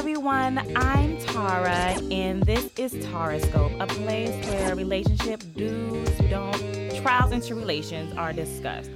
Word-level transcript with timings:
everyone. 0.00 0.56
I'm 0.76 1.18
Tara, 1.18 1.94
and 2.10 2.42
this 2.44 2.70
is 2.78 2.94
Tarascope, 3.04 3.78
a 3.82 3.86
place 3.86 4.30
where 4.46 4.74
relationship 4.74 5.42
do's, 5.54 6.08
don't, 6.30 6.96
trials, 7.02 7.32
and 7.32 7.46
tribulations 7.46 8.14
are 8.16 8.32
discussed. 8.32 8.90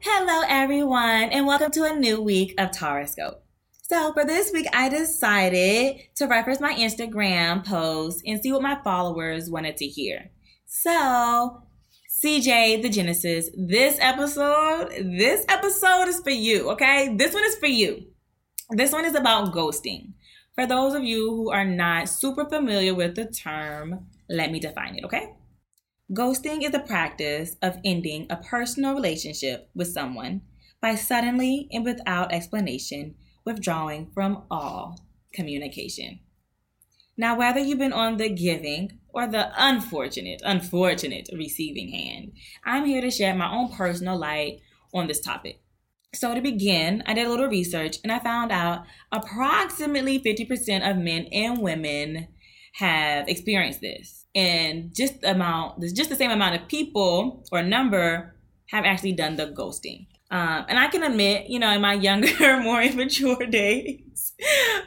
Hello, 0.00 0.42
everyone, 0.48 1.30
and 1.30 1.46
welcome 1.46 1.70
to 1.70 1.84
a 1.84 1.94
new 1.94 2.20
week 2.20 2.52
of 2.58 2.72
Tarascope. 2.72 3.36
So, 3.82 4.12
for 4.12 4.24
this 4.24 4.50
week, 4.52 4.66
I 4.72 4.88
decided 4.88 6.00
to 6.16 6.26
reference 6.26 6.58
my 6.58 6.74
Instagram 6.74 7.64
post 7.64 8.24
and 8.26 8.42
see 8.42 8.50
what 8.50 8.60
my 8.60 8.76
followers 8.82 9.48
wanted 9.48 9.76
to 9.76 9.86
hear. 9.86 10.32
So, 10.66 11.62
CJ, 12.24 12.82
the 12.82 12.88
Genesis, 12.88 13.50
this 13.56 13.98
episode, 14.00 14.90
this 15.16 15.44
episode 15.48 16.08
is 16.08 16.18
for 16.18 16.30
you, 16.30 16.70
okay? 16.72 17.14
This 17.14 17.32
one 17.32 17.44
is 17.44 17.54
for 17.54 17.68
you. 17.68 18.09
This 18.72 18.92
one 18.92 19.04
is 19.04 19.16
about 19.16 19.52
ghosting. 19.52 20.12
For 20.54 20.64
those 20.64 20.94
of 20.94 21.02
you 21.02 21.30
who 21.30 21.50
are 21.50 21.64
not 21.64 22.08
super 22.08 22.44
familiar 22.44 22.94
with 22.94 23.16
the 23.16 23.26
term, 23.26 24.06
let 24.28 24.52
me 24.52 24.60
define 24.60 24.96
it, 24.96 25.04
okay? 25.04 25.34
Ghosting 26.12 26.62
is 26.62 26.70
the 26.70 26.78
practice 26.78 27.56
of 27.62 27.78
ending 27.84 28.28
a 28.30 28.36
personal 28.36 28.94
relationship 28.94 29.70
with 29.74 29.88
someone 29.88 30.42
by 30.80 30.94
suddenly 30.94 31.68
and 31.72 31.84
without 31.84 32.32
explanation 32.32 33.16
withdrawing 33.44 34.10
from 34.14 34.44
all 34.50 35.00
communication. 35.32 36.20
Now, 37.16 37.36
whether 37.36 37.60
you've 37.60 37.78
been 37.78 37.92
on 37.92 38.18
the 38.18 38.28
giving 38.28 39.00
or 39.08 39.26
the 39.26 39.50
unfortunate, 39.56 40.42
unfortunate 40.44 41.28
receiving 41.32 41.90
hand, 41.90 42.32
I'm 42.64 42.86
here 42.86 43.00
to 43.00 43.10
share 43.10 43.34
my 43.34 43.52
own 43.52 43.72
personal 43.72 44.16
light 44.16 44.60
on 44.94 45.08
this 45.08 45.20
topic. 45.20 45.60
So, 46.12 46.34
to 46.34 46.40
begin, 46.40 47.04
I 47.06 47.14
did 47.14 47.26
a 47.26 47.30
little 47.30 47.46
research 47.46 47.98
and 48.02 48.10
I 48.10 48.18
found 48.18 48.50
out 48.50 48.84
approximately 49.12 50.18
50% 50.18 50.90
of 50.90 50.96
men 50.96 51.26
and 51.32 51.62
women 51.62 52.26
have 52.74 53.28
experienced 53.28 53.80
this. 53.80 54.26
And 54.34 54.94
just 54.94 55.20
the 55.20 55.30
amount, 55.30 55.80
there's 55.80 55.92
just 55.92 56.10
the 56.10 56.16
same 56.16 56.32
amount 56.32 56.60
of 56.60 56.68
people 56.68 57.44
or 57.52 57.62
number 57.62 58.34
have 58.70 58.84
actually 58.84 59.12
done 59.12 59.36
the 59.36 59.46
ghosting. 59.46 60.06
Um, 60.32 60.64
and 60.68 60.78
I 60.78 60.88
can 60.88 61.02
admit, 61.02 61.48
you 61.48 61.58
know, 61.58 61.70
in 61.70 61.80
my 61.80 61.94
younger, 61.94 62.56
more 62.62 62.82
immature 62.82 63.46
days, 63.46 64.32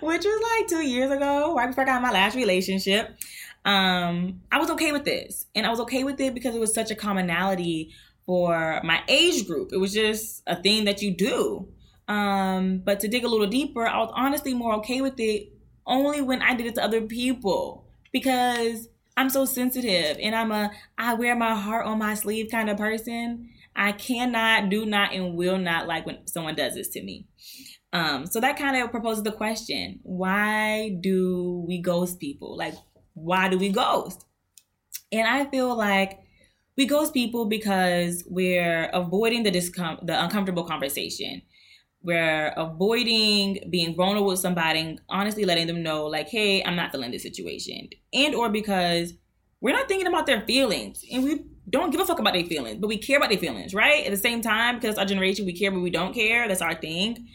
which 0.02 0.24
was 0.26 0.44
like 0.52 0.68
two 0.68 0.86
years 0.86 1.12
ago, 1.12 1.56
right 1.56 1.68
before 1.68 1.84
I 1.84 1.88
got 1.88 2.02
my 2.02 2.12
last 2.12 2.36
relationship, 2.36 3.18
um, 3.66 4.42
I 4.52 4.60
was 4.60 4.70
okay 4.72 4.92
with 4.92 5.06
this. 5.06 5.46
And 5.56 5.66
I 5.66 5.70
was 5.70 5.80
okay 5.82 6.04
with 6.04 6.20
it 6.20 6.34
because 6.34 6.56
it 6.56 6.60
was 6.60 6.74
such 6.74 6.92
a 6.92 6.96
commonality 6.96 7.92
for 8.26 8.82
my 8.84 9.02
age 9.08 9.48
group. 9.48 9.72
It 9.74 9.78
was 9.78 9.94
just 9.94 10.44
a 10.48 10.62
thing 10.62 10.86
that 10.86 11.02
you 11.02 11.16
do. 11.16 11.68
Um, 12.08 12.82
but 12.84 13.00
to 13.02 13.08
dig 13.08 13.24
a 13.24 13.28
little 13.28 13.48
deeper, 13.48 13.88
I 13.88 13.98
was 14.00 14.12
honestly 14.16 14.54
more 14.54 14.76
okay 14.76 15.02
with 15.02 15.20
it 15.20 15.54
only 15.86 16.22
when 16.22 16.42
I 16.42 16.54
did 16.54 16.68
it 16.68 16.76
to 16.76 16.84
other 16.84 17.02
people 17.02 17.86
because 18.12 18.88
I'm 19.16 19.30
so 19.30 19.46
sensitive 19.46 20.18
and 20.22 20.36
I'm 20.36 20.52
a 20.52 20.72
I 20.98 21.14
wear 21.14 21.36
my 21.36 21.56
heart 21.56 21.86
on 21.86 22.00
my 22.00 22.14
sleeve 22.16 22.50
kind 22.50 22.70
of 22.70 22.78
person. 22.78 23.50
I 23.76 23.92
cannot, 23.92 24.70
do 24.70 24.86
not, 24.86 25.14
and 25.14 25.36
will 25.36 25.58
not 25.58 25.88
like 25.88 26.06
when 26.06 26.28
someone 26.28 26.56
does 26.56 26.76
this 26.76 26.90
to 26.90 27.02
me. 27.02 27.26
Um, 27.92 28.28
so 28.28 28.40
that 28.40 28.58
kind 28.58 28.78
of 28.78 28.92
proposes 28.92 29.24
the 29.24 29.32
question: 29.32 30.00
Why 30.04 30.98
do 31.00 31.64
we 31.68 31.80
ghost 31.80 32.20
people? 32.20 32.58
Like, 32.58 32.76
why 33.14 33.50
do 33.50 33.58
we 33.58 33.70
ghost? 33.70 34.26
And 35.12 35.28
I 35.28 35.46
feel 35.46 35.76
like 35.76 36.20
we 36.78 36.86
ghost 36.86 37.14
people 37.14 37.46
because 37.46 38.24
we're 38.28 38.86
avoiding 38.94 39.44
the 39.44 39.52
discom- 39.52 40.06
the 40.06 40.22
uncomfortable 40.24 40.64
conversation. 40.64 41.42
We're 42.02 42.50
avoiding 42.58 43.60
being 43.70 43.96
vulnerable 43.96 44.28
with 44.28 44.40
somebody 44.40 44.80
and 44.80 45.02
honestly 45.08 45.46
letting 45.46 45.68
them 45.68 45.84
know, 45.84 46.06
like, 46.06 46.28
hey, 46.28 46.64
I'm 46.64 46.76
not 46.76 46.92
feeling 46.92 47.12
this 47.12 47.24
situation. 47.24 47.90
And 48.14 48.36
or 48.36 48.50
because 48.50 49.14
we're 49.62 49.74
not 49.74 49.88
thinking 49.88 50.08
about 50.08 50.26
their 50.26 50.42
feelings. 50.42 51.06
And 51.12 51.24
we 51.24 51.46
don't 51.70 51.92
give 51.92 52.02
a 52.02 52.06
fuck 52.06 52.20
about 52.20 52.34
their 52.34 52.44
feelings, 52.44 52.80
but 52.82 52.88
we 52.88 52.98
care 52.98 53.18
about 53.18 53.30
their 53.30 53.40
feelings, 53.40 53.74
right? 53.74 54.06
At 54.06 54.12
the 54.12 54.18
same 54.18 54.42
time, 54.42 54.76
because 54.76 54.98
our 54.98 55.06
generation, 55.06 55.46
we 55.46 55.54
care, 55.54 55.72
but 55.72 55.80
we 55.80 55.90
don't 55.90 56.14
care. 56.14 56.48
That's 56.48 56.62
our 56.62 56.76
thing. 56.76 57.30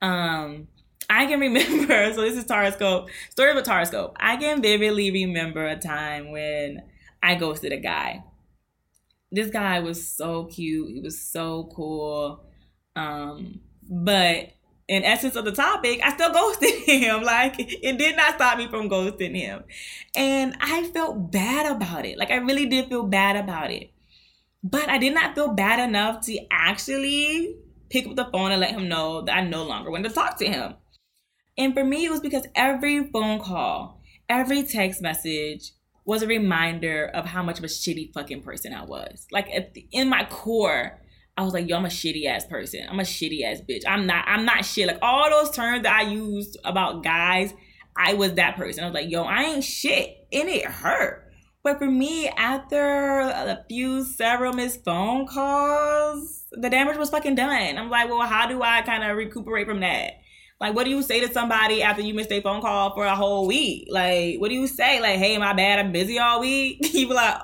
Um, 0.00 0.68
I 1.10 1.26
can 1.26 1.38
remember, 1.48 2.14
so 2.14 2.22
this 2.22 2.36
is 2.36 2.46
Tarascope, 2.46 3.10
story 3.30 3.50
of 3.50 3.58
a 3.58 3.62
Tarascope. 3.62 4.14
I 4.16 4.36
can 4.36 4.62
vividly 4.62 5.10
remember 5.10 5.66
a 5.66 5.76
time 5.76 6.30
when 6.30 6.82
I 7.22 7.34
ghosted 7.34 7.72
a 7.72 7.76
guy 7.76 8.22
this 9.34 9.50
guy 9.50 9.80
was 9.80 10.08
so 10.08 10.44
cute. 10.44 10.90
He 10.90 11.00
was 11.00 11.20
so 11.20 11.70
cool. 11.74 12.44
Um, 12.96 13.60
but 13.90 14.50
in 14.86 15.02
essence 15.02 15.34
of 15.34 15.44
the 15.44 15.52
topic, 15.52 16.00
I 16.02 16.14
still 16.14 16.32
ghosted 16.32 16.74
him. 16.86 17.22
Like 17.22 17.54
it 17.58 17.98
did 17.98 18.16
not 18.16 18.36
stop 18.36 18.58
me 18.58 18.68
from 18.68 18.88
ghosting 18.88 19.36
him. 19.36 19.64
And 20.14 20.56
I 20.60 20.84
felt 20.84 21.32
bad 21.32 21.74
about 21.74 22.06
it. 22.06 22.18
Like 22.18 22.30
I 22.30 22.36
really 22.36 22.66
did 22.66 22.88
feel 22.88 23.04
bad 23.04 23.36
about 23.36 23.70
it. 23.70 23.90
But 24.62 24.88
I 24.88 24.98
did 24.98 25.14
not 25.14 25.34
feel 25.34 25.52
bad 25.52 25.86
enough 25.86 26.24
to 26.26 26.38
actually 26.50 27.56
pick 27.90 28.06
up 28.06 28.16
the 28.16 28.24
phone 28.32 28.50
and 28.50 28.60
let 28.60 28.70
him 28.70 28.88
know 28.88 29.22
that 29.22 29.36
I 29.36 29.40
no 29.42 29.64
longer 29.64 29.90
wanted 29.90 30.08
to 30.08 30.14
talk 30.14 30.38
to 30.38 30.46
him. 30.46 30.74
And 31.58 31.74
for 31.74 31.84
me, 31.84 32.06
it 32.06 32.10
was 32.10 32.20
because 32.20 32.46
every 32.54 33.10
phone 33.10 33.40
call, 33.40 34.00
every 34.28 34.62
text 34.62 35.02
message, 35.02 35.72
was 36.04 36.22
a 36.22 36.26
reminder 36.26 37.10
of 37.14 37.24
how 37.24 37.42
much 37.42 37.58
of 37.58 37.64
a 37.64 37.68
shitty 37.68 38.12
fucking 38.12 38.42
person 38.42 38.74
I 38.74 38.84
was. 38.84 39.26
Like 39.32 39.46
the, 39.74 39.86
in 39.90 40.08
my 40.08 40.24
core, 40.24 41.00
I 41.36 41.42
was 41.42 41.52
like, 41.54 41.68
yo, 41.68 41.76
I'm 41.76 41.86
a 41.86 41.88
shitty 41.88 42.26
ass 42.26 42.46
person. 42.46 42.80
I'm 42.88 43.00
a 43.00 43.04
shitty 43.04 43.42
ass 43.42 43.60
bitch. 43.68 43.82
I'm 43.86 44.06
not, 44.06 44.24
I'm 44.28 44.44
not 44.44 44.64
shit. 44.64 44.86
Like 44.86 44.98
all 45.02 45.30
those 45.30 45.50
terms 45.50 45.82
that 45.82 45.92
I 45.92 46.02
used 46.10 46.58
about 46.64 47.02
guys, 47.02 47.54
I 47.96 48.14
was 48.14 48.34
that 48.34 48.56
person. 48.56 48.84
I 48.84 48.86
was 48.86 48.94
like, 48.94 49.10
yo, 49.10 49.24
I 49.24 49.42
ain't 49.42 49.64
shit. 49.64 50.26
And 50.32 50.48
it 50.48 50.64
hurt. 50.64 51.24
But 51.62 51.78
for 51.78 51.86
me, 51.86 52.28
after 52.28 53.20
a 53.20 53.64
few 53.68 54.04
several 54.04 54.52
missed 54.52 54.84
phone 54.84 55.26
calls, 55.26 56.44
the 56.52 56.68
damage 56.68 56.98
was 56.98 57.08
fucking 57.08 57.36
done. 57.36 57.78
I'm 57.78 57.88
like, 57.88 58.10
well, 58.10 58.26
how 58.26 58.46
do 58.46 58.62
I 58.62 58.82
kind 58.82 59.02
of 59.02 59.16
recuperate 59.16 59.66
from 59.66 59.80
that? 59.80 60.12
Like, 60.60 60.74
what 60.74 60.84
do 60.84 60.90
you 60.90 61.02
say 61.02 61.20
to 61.20 61.32
somebody 61.32 61.82
after 61.82 62.00
you 62.00 62.14
missed 62.14 62.30
a 62.30 62.40
phone 62.40 62.60
call 62.60 62.94
for 62.94 63.04
a 63.04 63.14
whole 63.14 63.46
week? 63.46 63.88
Like, 63.90 64.40
what 64.40 64.48
do 64.48 64.54
you 64.54 64.68
say? 64.68 65.00
Like, 65.00 65.18
hey, 65.18 65.36
my 65.36 65.52
bad, 65.52 65.80
I'm 65.80 65.90
busy 65.90 66.18
all 66.18 66.40
week. 66.40 66.78
you 66.94 67.08
be 67.08 67.14
like, 67.14 67.40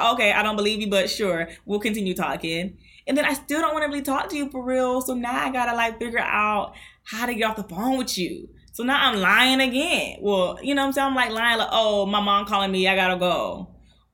okay, 0.00 0.32
I 0.32 0.42
don't 0.42 0.56
believe 0.56 0.80
you, 0.80 0.88
but 0.88 1.10
sure, 1.10 1.48
we'll 1.66 1.80
continue 1.80 2.14
talking. 2.14 2.78
And 3.06 3.18
then 3.18 3.24
I 3.24 3.34
still 3.34 3.60
don't 3.60 3.74
want 3.74 3.84
to 3.84 3.88
really 3.88 4.02
talk 4.02 4.28
to 4.28 4.36
you 4.36 4.48
for 4.48 4.64
real. 4.64 5.00
So 5.00 5.14
now 5.14 5.34
I 5.34 5.50
gotta 5.50 5.76
like 5.76 5.98
figure 5.98 6.20
out 6.20 6.74
how 7.04 7.26
to 7.26 7.34
get 7.34 7.44
off 7.44 7.56
the 7.56 7.64
phone 7.64 7.98
with 7.98 8.16
you. 8.16 8.48
So 8.70 8.84
now 8.84 9.08
I'm 9.08 9.20
lying 9.20 9.60
again. 9.60 10.18
Well, 10.20 10.58
you 10.62 10.74
know 10.74 10.82
what 10.82 10.86
I'm 10.86 10.92
saying? 10.92 11.08
I'm 11.08 11.14
like 11.14 11.30
lying 11.30 11.58
like, 11.58 11.68
oh, 11.72 12.06
my 12.06 12.20
mom 12.20 12.46
calling 12.46 12.70
me, 12.70 12.86
I 12.86 12.94
gotta 12.94 13.18
go. 13.18 13.68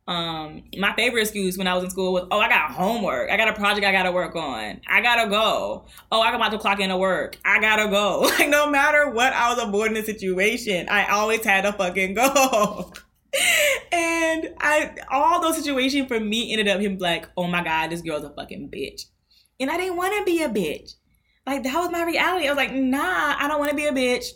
Um, 0.09 0.63
my 0.79 0.95
favorite 0.95 1.21
excuse 1.21 1.59
when 1.59 1.67
I 1.67 1.75
was 1.75 1.85
in 1.85 1.91
school 1.91 2.15
was, 2.15 2.27
oh, 2.31 2.41
I 2.41 2.49
got 2.49 2.71
homework. 2.71 3.31
I 3.31 3.37
got 3.37 3.49
a 3.49 3.53
project 3.53 3.87
I 3.87 3.93
gotta 3.93 4.11
work 4.11 4.35
on. 4.35 4.81
I 4.89 5.03
gotta 5.03 5.29
go. 5.29 5.85
Oh, 6.11 6.23
I'm 6.23 6.35
about 6.35 6.51
to 6.53 6.59
clock 6.59 6.81
into 6.81 6.97
work. 6.97 7.37
I 7.45 7.61
gotta 7.61 7.91
go. 7.91 8.27
Like, 8.39 8.49
no 8.49 8.71
matter 8.71 9.11
what 9.11 9.35
I 9.35 9.53
was 9.53 9.63
avoiding 9.63 9.95
the 9.95 10.03
situation, 10.03 10.89
I 10.89 11.07
always 11.09 11.45
had 11.45 11.63
to 11.65 11.73
fucking 11.73 12.15
go. 12.15 12.93
and 13.93 14.55
I, 14.61 14.95
all 15.11 15.43
those 15.43 15.57
situations 15.57 16.09
for 16.09 16.19
me 16.19 16.53
ended 16.53 16.69
up 16.69 16.81
him 16.81 16.97
like, 16.97 17.29
oh 17.37 17.47
my 17.47 17.63
God, 17.63 17.91
this 17.91 18.01
girl's 18.01 18.25
a 18.25 18.31
fucking 18.31 18.71
bitch. 18.71 19.03
And 19.61 19.71
I 19.71 19.77
didn't 19.77 19.97
want 19.97 20.17
to 20.17 20.25
be 20.25 20.43
a 20.43 20.49
bitch. 20.49 20.95
Like, 21.47 21.65
that 21.65 21.75
was 21.75 21.91
my 21.91 22.05
reality. 22.05 22.47
I 22.47 22.51
was 22.51 22.57
like, 22.57 22.73
nah, 22.73 23.37
I 23.39 23.47
don't 23.47 23.59
want 23.59 23.71
to 23.71 23.77
be 23.77 23.87
a 23.87 23.93
bitch. 23.93 24.27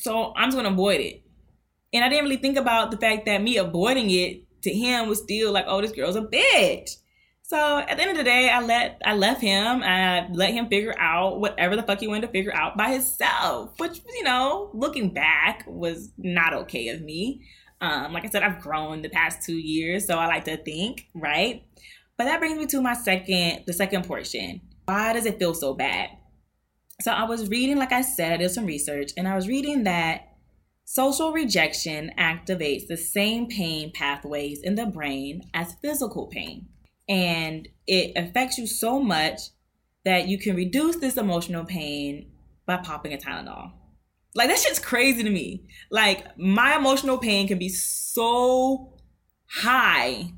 So 0.00 0.32
I'm 0.34 0.48
just 0.48 0.56
gonna 0.56 0.70
avoid 0.70 1.02
it. 1.02 1.22
And 1.92 2.02
I 2.04 2.08
didn't 2.08 2.24
really 2.24 2.38
think 2.38 2.56
about 2.56 2.90
the 2.90 2.96
fact 2.96 3.26
that 3.26 3.42
me 3.42 3.58
avoiding 3.58 4.10
it 4.10 4.43
to 4.64 4.72
him 4.72 5.08
was 5.08 5.22
still 5.22 5.52
like, 5.52 5.64
oh, 5.68 5.80
this 5.80 5.92
girl's 5.92 6.16
a 6.16 6.22
bitch. 6.22 6.96
So 7.42 7.78
at 7.78 7.96
the 7.96 8.02
end 8.02 8.10
of 8.12 8.16
the 8.16 8.24
day, 8.24 8.48
I 8.48 8.62
let 8.62 9.00
I 9.04 9.14
left 9.14 9.42
him. 9.42 9.82
I 9.82 10.28
let 10.32 10.54
him 10.54 10.68
figure 10.68 10.94
out 10.98 11.40
whatever 11.40 11.76
the 11.76 11.82
fuck 11.82 12.00
he 12.00 12.08
wanted 12.08 12.22
to 12.22 12.32
figure 12.32 12.54
out 12.54 12.76
by 12.76 12.92
himself. 12.92 13.74
Which 13.78 14.00
you 14.16 14.24
know, 14.24 14.70
looking 14.72 15.12
back, 15.12 15.64
was 15.66 16.10
not 16.16 16.54
okay 16.54 16.88
of 16.88 17.02
me. 17.02 17.42
Um, 17.80 18.14
like 18.14 18.24
I 18.24 18.30
said, 18.30 18.42
I've 18.42 18.62
grown 18.62 19.02
the 19.02 19.10
past 19.10 19.42
two 19.44 19.58
years, 19.58 20.06
so 20.06 20.16
I 20.16 20.26
like 20.26 20.44
to 20.44 20.56
think, 20.56 21.08
right? 21.14 21.64
But 22.16 22.24
that 22.24 22.40
brings 22.40 22.58
me 22.58 22.66
to 22.66 22.80
my 22.80 22.94
second, 22.94 23.64
the 23.66 23.74
second 23.74 24.06
portion. 24.06 24.62
Why 24.86 25.12
does 25.12 25.26
it 25.26 25.38
feel 25.38 25.52
so 25.52 25.74
bad? 25.74 26.10
So 27.02 27.10
I 27.12 27.24
was 27.24 27.50
reading, 27.50 27.76
like 27.76 27.92
I 27.92 28.00
said, 28.00 28.32
I 28.32 28.36
did 28.38 28.50
some 28.52 28.64
research, 28.64 29.10
and 29.18 29.28
I 29.28 29.36
was 29.36 29.48
reading 29.48 29.84
that 29.84 30.33
Social 30.84 31.32
rejection 31.32 32.12
activates 32.18 32.86
the 32.86 32.96
same 32.96 33.48
pain 33.48 33.90
pathways 33.94 34.60
in 34.62 34.74
the 34.74 34.86
brain 34.86 35.42
as 35.54 35.74
physical 35.80 36.26
pain. 36.26 36.68
And 37.08 37.68
it 37.86 38.12
affects 38.16 38.58
you 38.58 38.66
so 38.66 39.00
much 39.00 39.40
that 40.04 40.28
you 40.28 40.38
can 40.38 40.54
reduce 40.54 40.96
this 40.96 41.16
emotional 41.16 41.64
pain 41.64 42.30
by 42.66 42.76
popping 42.78 43.14
a 43.14 43.16
Tylenol. 43.16 43.72
Like, 44.34 44.48
that 44.48 44.58
shit's 44.58 44.78
crazy 44.78 45.22
to 45.22 45.30
me. 45.30 45.66
Like, 45.90 46.36
my 46.36 46.76
emotional 46.76 47.18
pain 47.18 47.48
can 47.48 47.58
be 47.58 47.68
so 47.68 48.98
high 49.46 50.32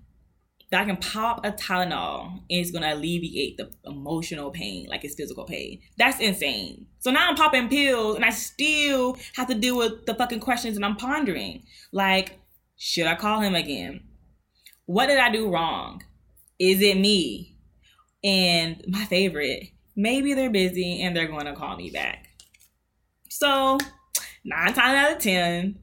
that 0.70 0.82
I 0.82 0.84
can 0.84 0.96
pop 0.96 1.44
a 1.46 1.52
Tylenol 1.52 2.40
it's 2.48 2.70
gonna 2.70 2.94
alleviate 2.94 3.56
the 3.56 3.70
emotional 3.84 4.50
pain 4.50 4.88
like 4.88 5.04
it's 5.04 5.14
physical 5.14 5.44
pain. 5.44 5.80
That's 5.96 6.20
insane. 6.20 6.86
So 6.98 7.10
now 7.10 7.28
I'm 7.28 7.36
popping 7.36 7.68
pills 7.68 8.16
and 8.16 8.24
I 8.24 8.30
still 8.30 9.16
have 9.34 9.48
to 9.48 9.54
deal 9.54 9.76
with 9.76 10.06
the 10.06 10.14
fucking 10.14 10.40
questions 10.40 10.76
and 10.76 10.84
I'm 10.84 10.96
pondering. 10.96 11.62
Like, 11.92 12.38
should 12.76 13.06
I 13.06 13.14
call 13.14 13.40
him 13.40 13.54
again? 13.54 14.02
What 14.86 15.06
did 15.06 15.18
I 15.18 15.30
do 15.30 15.50
wrong? 15.50 16.02
Is 16.58 16.80
it 16.80 16.96
me? 16.96 17.58
And 18.24 18.82
my 18.88 19.04
favorite, 19.04 19.68
maybe 19.94 20.34
they're 20.34 20.50
busy 20.50 21.02
and 21.02 21.16
they're 21.16 21.28
to 21.28 21.54
call 21.54 21.76
me 21.76 21.90
back. 21.90 22.26
So, 23.28 23.78
nine 24.44 24.72
times 24.72 24.78
out 24.78 25.12
of 25.12 25.18
10, 25.22 25.78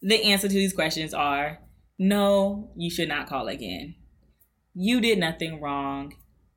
the 0.00 0.22
answer 0.24 0.48
to 0.48 0.54
these 0.54 0.72
questions 0.72 1.12
are 1.12 1.58
no, 1.98 2.70
you 2.76 2.90
should 2.90 3.08
not 3.08 3.28
call 3.28 3.48
again. 3.48 3.94
You 4.74 5.00
did 5.00 5.18
nothing 5.18 5.60
wrong. 5.60 6.14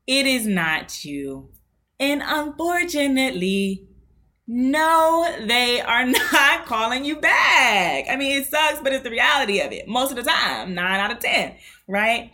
It 0.07 0.25
is 0.25 0.45
not 0.45 1.03
you. 1.03 1.49
And 1.99 2.21
unfortunately, 2.23 3.87
no, 4.47 5.35
they 5.45 5.81
are 5.81 6.05
not 6.33 6.65
calling 6.65 7.05
you 7.05 7.19
back. 7.19 8.05
I 8.09 8.15
mean, 8.15 8.39
it 8.39 8.47
sucks, 8.47 8.79
but 8.81 8.93
it's 8.93 9.03
the 9.03 9.09
reality 9.11 9.59
of 9.59 9.71
it 9.71 9.87
most 9.87 10.11
of 10.11 10.17
the 10.17 10.23
time, 10.23 10.73
nine 10.75 10.99
out 10.99 11.11
of 11.11 11.19
10, 11.19 11.55
right? 11.87 12.31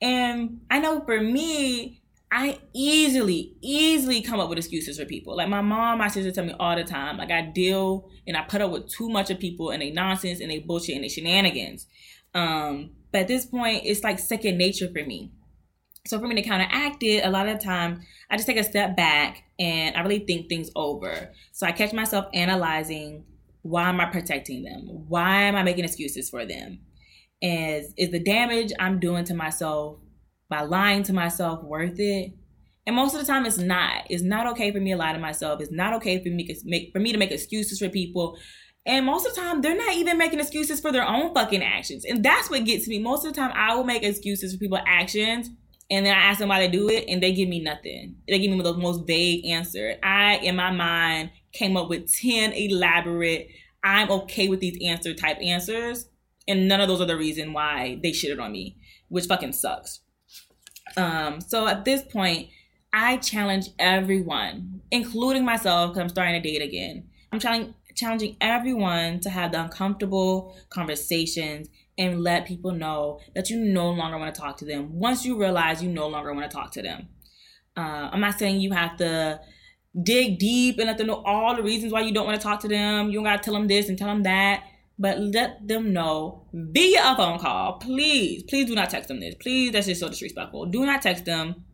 And 0.00 0.60
I 0.70 0.78
know 0.78 1.00
for 1.00 1.20
me, 1.20 2.02
I 2.30 2.58
easily, 2.74 3.56
easily 3.62 4.20
come 4.20 4.40
up 4.40 4.48
with 4.48 4.58
excuses 4.58 4.98
for 4.98 5.04
people. 5.04 5.36
Like 5.36 5.48
my 5.48 5.60
mom, 5.60 5.98
my 5.98 6.08
sister 6.08 6.32
tell 6.32 6.44
me 6.44 6.54
all 6.58 6.76
the 6.76 6.84
time, 6.84 7.16
like 7.16 7.30
I 7.30 7.42
deal 7.42 8.10
and 8.26 8.36
I 8.36 8.42
put 8.42 8.60
up 8.60 8.72
with 8.72 8.88
too 8.88 9.08
much 9.08 9.30
of 9.30 9.38
people 9.38 9.70
and 9.70 9.80
they 9.80 9.90
nonsense 9.90 10.40
and 10.40 10.50
they 10.50 10.58
bullshit 10.58 10.96
and 10.96 11.04
they 11.04 11.08
shenanigans. 11.08 11.86
Um, 12.36 12.90
but 13.10 13.22
at 13.22 13.28
this 13.28 13.46
point, 13.46 13.82
it's 13.84 14.04
like 14.04 14.18
second 14.18 14.58
nature 14.58 14.88
for 14.88 15.04
me. 15.04 15.32
So 16.06 16.20
for 16.20 16.28
me 16.28 16.36
to 16.36 16.42
counteract 16.42 17.02
it, 17.02 17.24
a 17.24 17.30
lot 17.30 17.48
of 17.48 17.58
the 17.58 17.64
time 17.64 18.02
I 18.30 18.36
just 18.36 18.46
take 18.46 18.58
a 18.58 18.62
step 18.62 18.96
back 18.96 19.42
and 19.58 19.96
I 19.96 20.02
really 20.02 20.20
think 20.20 20.48
things 20.48 20.70
over. 20.76 21.32
So 21.52 21.66
I 21.66 21.72
catch 21.72 21.92
myself 21.92 22.26
analyzing 22.32 23.24
why 23.62 23.88
am 23.88 24.00
I 24.00 24.06
protecting 24.06 24.62
them? 24.62 25.06
Why 25.08 25.42
am 25.42 25.56
I 25.56 25.64
making 25.64 25.84
excuses 25.84 26.30
for 26.30 26.46
them? 26.46 26.78
And 27.42 27.84
is 27.96 28.10
the 28.10 28.20
damage 28.22 28.72
I'm 28.78 29.00
doing 29.00 29.24
to 29.24 29.34
myself 29.34 29.98
by 30.48 30.62
lying 30.62 31.02
to 31.04 31.12
myself 31.12 31.64
worth 31.64 31.98
it? 31.98 32.32
And 32.86 32.94
most 32.94 33.14
of 33.14 33.20
the 33.20 33.26
time, 33.26 33.44
it's 33.44 33.58
not. 33.58 34.04
It's 34.08 34.22
not 34.22 34.46
okay 34.52 34.70
for 34.70 34.78
me 34.78 34.92
to 34.92 34.96
lie 34.96 35.12
to 35.12 35.18
myself. 35.18 35.60
It's 35.60 35.72
not 35.72 35.94
okay 35.94 36.22
for 36.22 36.28
me 36.28 36.46
to 36.46 36.54
make 36.64 36.92
for 36.92 37.00
me 37.00 37.12
to 37.12 37.18
make 37.18 37.32
excuses 37.32 37.80
for 37.80 37.88
people 37.88 38.38
and 38.86 39.04
most 39.04 39.26
of 39.26 39.34
the 39.34 39.40
time, 39.40 39.60
they're 39.60 39.76
not 39.76 39.94
even 39.94 40.16
making 40.16 40.38
excuses 40.38 40.80
for 40.80 40.92
their 40.92 41.06
own 41.06 41.34
fucking 41.34 41.62
actions. 41.62 42.04
And 42.04 42.24
that's 42.24 42.48
what 42.48 42.64
gets 42.64 42.86
me. 42.86 43.00
Most 43.00 43.26
of 43.26 43.34
the 43.34 43.40
time, 43.40 43.50
I 43.54 43.74
will 43.74 43.84
make 43.84 44.04
excuses 44.04 44.52
for 44.52 44.58
people's 44.58 44.82
actions. 44.86 45.50
And 45.90 46.06
then 46.06 46.16
I 46.16 46.20
ask 46.20 46.38
them 46.38 46.48
why 46.48 46.60
they 46.60 46.68
do 46.68 46.88
it, 46.88 47.04
and 47.08 47.22
they 47.22 47.32
give 47.32 47.48
me 47.48 47.60
nothing. 47.60 48.16
They 48.28 48.38
give 48.38 48.50
me 48.50 48.60
the 48.60 48.74
most 48.74 49.06
vague 49.06 49.44
answer. 49.46 49.96
I, 50.02 50.36
in 50.38 50.56
my 50.56 50.70
mind, 50.70 51.30
came 51.52 51.76
up 51.76 51.88
with 51.88 52.12
10 52.12 52.52
elaborate, 52.52 53.50
I'm 53.84 54.10
okay 54.10 54.48
with 54.48 54.60
these 54.60 54.78
answer 54.84 55.14
type 55.14 55.38
answers. 55.40 56.08
And 56.48 56.68
none 56.68 56.80
of 56.80 56.88
those 56.88 57.00
are 57.00 57.06
the 57.06 57.16
reason 57.16 57.52
why 57.52 57.98
they 58.02 58.10
shitted 58.10 58.40
on 58.40 58.52
me, 58.52 58.76
which 59.08 59.26
fucking 59.26 59.52
sucks. 59.52 60.00
Um, 60.96 61.40
so 61.40 61.66
at 61.66 61.84
this 61.84 62.02
point, 62.02 62.50
I 62.92 63.16
challenge 63.18 63.68
everyone, 63.78 64.80
including 64.90 65.44
myself, 65.44 65.90
because 65.90 66.02
I'm 66.02 66.08
starting 66.08 66.40
to 66.40 66.48
date 66.48 66.62
again. 66.62 67.08
I'm 67.32 67.40
trying 67.40 67.74
challenging 67.96 68.36
everyone 68.40 69.20
to 69.20 69.30
have 69.30 69.52
the 69.52 69.62
uncomfortable 69.62 70.56
conversations 70.70 71.68
and 71.98 72.22
let 72.22 72.46
people 72.46 72.72
know 72.72 73.20
that 73.34 73.48
you 73.48 73.58
no 73.58 73.90
longer 73.90 74.18
want 74.18 74.34
to 74.34 74.40
talk 74.40 74.58
to 74.58 74.64
them 74.64 74.98
once 74.98 75.24
you 75.24 75.38
realize 75.38 75.82
you 75.82 75.88
no 75.88 76.06
longer 76.06 76.32
want 76.32 76.48
to 76.50 76.54
talk 76.54 76.70
to 76.72 76.82
them. 76.82 77.08
Uh, 77.76 78.10
I'm 78.12 78.20
not 78.20 78.38
saying 78.38 78.60
you 78.60 78.72
have 78.72 78.96
to 78.98 79.40
dig 80.02 80.38
deep 80.38 80.78
and 80.78 80.86
let 80.86 80.98
them 80.98 81.06
know 81.06 81.22
all 81.24 81.56
the 81.56 81.62
reasons 81.62 81.92
why 81.92 82.02
you 82.02 82.12
don't 82.12 82.26
want 82.26 82.38
to 82.40 82.46
talk 82.46 82.60
to 82.60 82.68
them. 82.68 83.08
You 83.08 83.14
don't 83.14 83.24
got 83.24 83.42
to 83.42 83.42
tell 83.42 83.54
them 83.54 83.66
this 83.66 83.88
and 83.88 83.98
tell 83.98 84.08
them 84.08 84.22
that. 84.24 84.64
But 84.98 85.20
let 85.20 85.66
them 85.66 85.92
know 85.92 86.46
via 86.54 87.12
a 87.12 87.16
phone 87.16 87.38
call. 87.38 87.74
Please, 87.74 88.42
please 88.44 88.66
do 88.66 88.74
not 88.74 88.88
text 88.88 89.08
them 89.08 89.20
this. 89.20 89.34
Please, 89.34 89.72
that's 89.72 89.86
just 89.86 90.00
so 90.00 90.08
disrespectful. 90.08 90.66
Do 90.66 90.86
not 90.86 91.02
text 91.02 91.26
them 91.26 91.64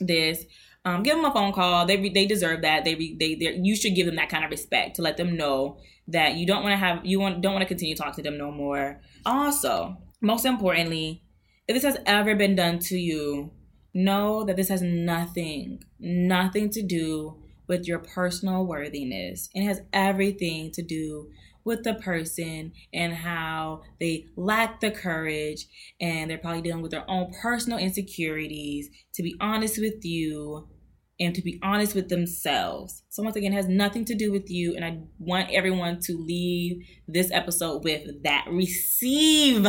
this. 0.00 0.44
Um, 0.86 1.02
give 1.02 1.16
them 1.16 1.24
a 1.24 1.32
phone 1.32 1.52
call. 1.52 1.86
They 1.86 2.08
they 2.10 2.26
deserve 2.26 2.62
that. 2.62 2.84
They 2.84 2.94
they 2.94 3.34
they 3.34 3.58
you 3.62 3.74
should 3.74 3.94
give 3.94 4.06
them 4.06 4.16
that 4.16 4.28
kind 4.28 4.44
of 4.44 4.50
respect 4.50 4.96
to 4.96 5.02
let 5.02 5.16
them 5.16 5.36
know 5.36 5.78
that 6.08 6.34
you 6.34 6.46
don't 6.46 6.62
want 6.62 6.72
to 6.72 6.76
have 6.76 7.04
you 7.04 7.18
want 7.18 7.40
don't 7.40 7.52
want 7.52 7.62
to 7.62 7.68
continue 7.68 7.96
talking 7.96 8.22
to 8.22 8.30
them 8.30 8.38
no 8.38 8.50
more. 8.50 9.00
Also, 9.24 9.96
most 10.20 10.44
importantly, 10.44 11.22
if 11.66 11.74
this 11.74 11.84
has 11.84 11.96
ever 12.04 12.34
been 12.34 12.54
done 12.54 12.78
to 12.80 12.98
you, 12.98 13.50
know 13.94 14.44
that 14.44 14.56
this 14.56 14.68
has 14.68 14.82
nothing 14.82 15.82
nothing 15.98 16.68
to 16.70 16.82
do 16.82 17.42
with 17.66 17.86
your 17.86 18.00
personal 18.00 18.66
worthiness. 18.66 19.48
It 19.54 19.64
has 19.64 19.80
everything 19.92 20.70
to 20.72 20.82
do 20.82 21.30
with 21.64 21.82
the 21.82 21.94
person 21.94 22.72
and 22.92 23.14
how 23.14 23.82
they 23.98 24.26
lack 24.36 24.80
the 24.80 24.90
courage 24.90 25.66
and 25.98 26.30
they're 26.30 26.36
probably 26.36 26.60
dealing 26.60 26.82
with 26.82 26.90
their 26.90 27.08
own 27.10 27.32
personal 27.40 27.78
insecurities 27.78 28.90
to 29.14 29.22
be 29.22 29.34
honest 29.40 29.78
with 29.78 30.04
you 30.04 30.68
and 31.20 31.34
to 31.34 31.42
be 31.42 31.60
honest 31.62 31.94
with 31.94 32.08
themselves. 32.08 33.02
So, 33.08 33.22
once 33.22 33.36
again, 33.36 33.52
has 33.52 33.68
nothing 33.68 34.04
to 34.06 34.14
do 34.14 34.32
with 34.32 34.50
you. 34.50 34.74
And 34.74 34.84
I 34.84 34.98
want 35.18 35.50
everyone 35.50 36.00
to 36.02 36.16
leave 36.16 36.84
this 37.06 37.30
episode 37.32 37.84
with 37.84 38.22
that. 38.24 38.46
Receive 38.50 39.66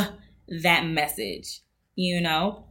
that 0.48 0.86
message. 0.86 1.62
You 1.96 2.20
know, 2.22 2.66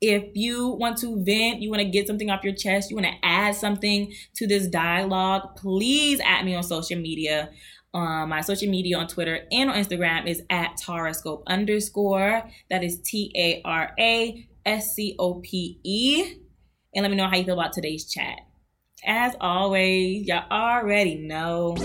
if 0.00 0.24
you 0.34 0.68
want 0.68 0.98
to 0.98 1.22
vent, 1.24 1.60
you 1.60 1.70
want 1.70 1.82
to 1.82 1.88
get 1.88 2.06
something 2.06 2.30
off 2.30 2.42
your 2.42 2.54
chest, 2.54 2.90
you 2.90 2.96
want 2.96 3.06
to 3.06 3.14
add 3.22 3.54
something 3.54 4.12
to 4.36 4.46
this 4.46 4.66
dialogue, 4.66 5.56
please 5.56 6.20
add 6.20 6.44
me 6.44 6.54
on 6.54 6.62
social 6.62 6.98
media. 6.98 7.50
Um, 7.92 8.28
my 8.28 8.40
social 8.40 8.70
media 8.70 8.96
on 8.98 9.08
Twitter 9.08 9.40
and 9.50 9.68
on 9.68 9.76
Instagram 9.76 10.26
is 10.26 10.42
at 10.48 10.78
Tarascope 10.80 11.42
underscore. 11.48 12.48
That 12.70 12.84
is 12.84 13.00
T 13.00 13.32
A 13.36 13.60
R 13.64 13.90
A 13.98 14.48
S 14.64 14.94
C 14.94 15.16
O 15.18 15.34
P 15.34 15.80
E 15.82 16.36
and 16.94 17.02
let 17.02 17.10
me 17.10 17.16
know 17.16 17.28
how 17.28 17.36
you 17.36 17.44
feel 17.44 17.58
about 17.58 17.72
today's 17.72 18.04
chat. 18.04 18.40
As 19.04 19.34
always, 19.40 20.26
y'all 20.26 20.44
already 20.50 21.14
know. 21.14 21.76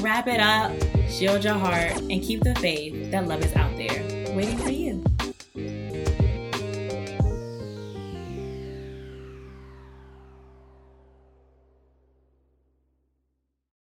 Wrap 0.00 0.26
it 0.26 0.40
up, 0.40 0.72
shield 1.08 1.44
your 1.44 1.54
heart, 1.54 1.92
and 2.02 2.22
keep 2.22 2.42
the 2.42 2.54
faith 2.56 3.10
that 3.10 3.26
love 3.26 3.44
is 3.44 3.54
out 3.54 3.76
there 3.76 4.34
waiting 4.34 4.58
for 4.58 4.70
you. 4.70 5.04